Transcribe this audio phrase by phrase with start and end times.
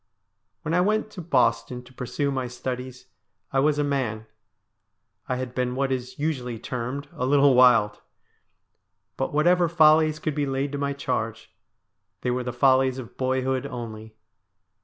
[0.63, 3.05] When I went to Boston to pursue my studies
[3.53, 4.25] I was a man.
[5.29, 8.01] I had been what is usually termed' a little wild.'
[9.15, 11.53] But whatever follies could be laid to my charge,
[12.21, 14.15] they were the follies of boyhood only.